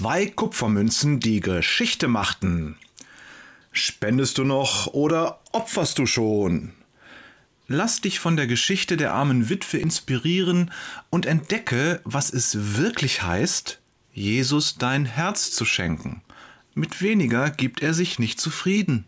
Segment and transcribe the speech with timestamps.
[0.00, 2.78] Zwei Kupfermünzen, die Geschichte machten.
[3.70, 6.72] Spendest du noch oder opferst du schon?
[7.68, 10.70] Lass dich von der Geschichte der armen Witwe inspirieren
[11.10, 13.78] und entdecke, was es wirklich heißt,
[14.14, 16.22] Jesus dein Herz zu schenken.
[16.72, 19.04] Mit weniger gibt er sich nicht zufrieden.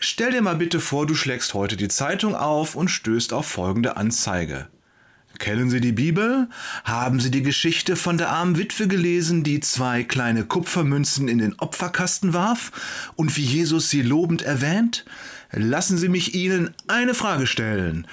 [0.00, 3.96] Stell dir mal bitte vor, du schlägst heute die Zeitung auf und stößt auf folgende
[3.96, 4.66] Anzeige.
[5.40, 6.48] Kennen Sie die Bibel?
[6.84, 11.58] Haben Sie die Geschichte von der armen Witwe gelesen, die zwei kleine Kupfermünzen in den
[11.58, 15.06] Opferkasten warf und wie Jesus sie lobend erwähnt?
[15.50, 18.06] Lassen Sie mich Ihnen eine Frage stellen.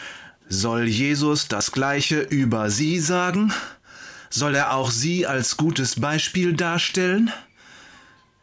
[0.47, 3.51] Soll Jesus das Gleiche über Sie sagen?
[4.29, 7.29] Soll er auch Sie als gutes Beispiel darstellen?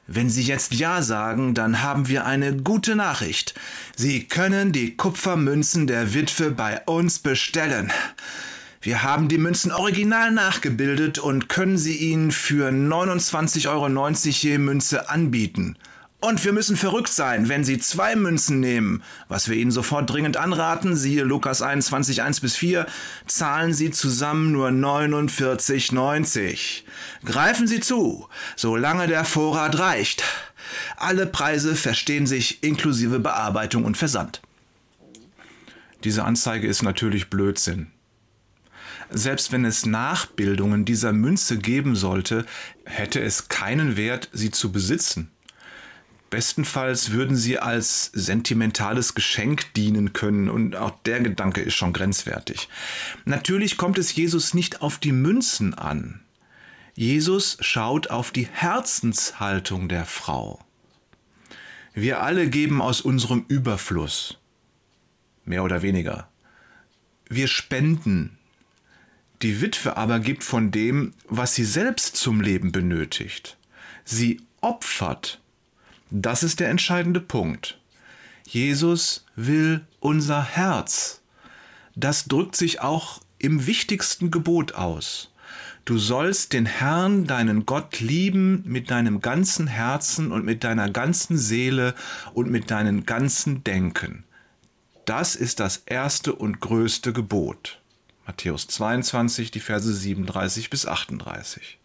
[0.07, 3.55] Wenn Sie jetzt Ja sagen, dann haben wir eine gute Nachricht.
[3.97, 7.91] Sie können die Kupfermünzen der Witwe bei uns bestellen.
[8.85, 13.89] Wir haben die Münzen original nachgebildet und können sie Ihnen für 29,90 Euro
[14.21, 15.79] je Münze anbieten.
[16.21, 20.37] Und wir müssen verrückt sein, wenn Sie zwei Münzen nehmen, was wir Ihnen sofort dringend
[20.37, 22.85] anraten, siehe Lukas 21, 1 bis 4,
[23.27, 26.83] zahlen Sie zusammen nur 49,90.
[27.25, 30.25] Greifen Sie zu, solange der Vorrat reicht.
[30.99, 34.43] Alle Preise verstehen sich inklusive Bearbeitung und Versand.
[36.05, 37.94] Diese Anzeige ist natürlich Blödsinn.
[39.11, 42.45] Selbst wenn es Nachbildungen dieser Münze geben sollte,
[42.85, 45.31] hätte es keinen Wert, sie zu besitzen.
[46.31, 52.69] Bestenfalls würden sie als sentimentales Geschenk dienen können und auch der Gedanke ist schon grenzwertig.
[53.25, 56.21] Natürlich kommt es Jesus nicht auf die Münzen an.
[56.95, 60.65] Jesus schaut auf die Herzenshaltung der Frau.
[61.93, 64.39] Wir alle geben aus unserem Überfluss,
[65.45, 66.29] mehr oder weniger.
[67.29, 68.39] Wir spenden,
[69.43, 73.57] die Witwe aber gibt von dem, was sie selbst zum Leben benötigt.
[74.05, 75.41] Sie opfert.
[76.11, 77.79] Das ist der entscheidende Punkt.
[78.47, 81.21] Jesus will unser Herz.
[81.97, 85.31] Das drückt sich auch im wichtigsten Gebot aus.
[85.85, 91.37] Du sollst den Herrn, deinen Gott, lieben mit deinem ganzen Herzen und mit deiner ganzen
[91.37, 91.95] Seele
[92.33, 94.25] und mit deinem ganzen Denken.
[95.05, 97.83] Das ist das erste und größte Gebot.
[98.27, 101.79] Matthäus 22, die Verse 37 bis 38.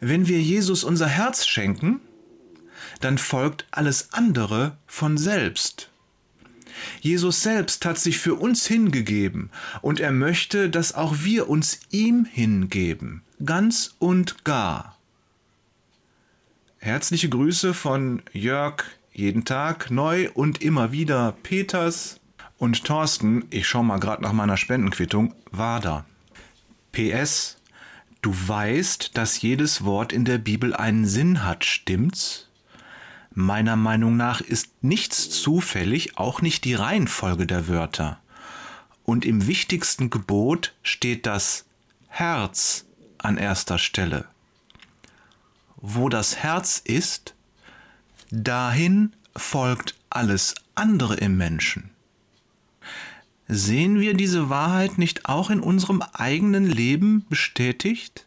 [0.00, 2.00] Wenn wir Jesus unser Herz schenken,
[3.00, 5.90] dann folgt alles andere von selbst.
[7.00, 12.24] Jesus selbst hat sich für uns hingegeben und er möchte, dass auch wir uns ihm
[12.24, 14.98] hingeben, ganz und gar.
[16.78, 22.20] Herzliche Grüße von Jörg, jeden Tag neu und immer wieder Peters,
[22.58, 26.04] und Thorsten, ich schau mal gerade nach meiner Spendenquittung, war da.
[26.92, 27.58] PS,
[28.22, 32.48] du weißt, dass jedes Wort in der Bibel einen Sinn hat, stimmt's?
[33.32, 38.20] Meiner Meinung nach ist nichts zufällig, auch nicht die Reihenfolge der Wörter.
[39.04, 41.64] Und im wichtigsten Gebot steht das
[42.08, 42.86] Herz
[43.18, 44.26] an erster Stelle.
[45.76, 47.34] Wo das Herz ist,
[48.30, 51.90] dahin folgt alles andere im Menschen.
[53.46, 58.26] Sehen wir diese Wahrheit nicht auch in unserem eigenen Leben bestätigt?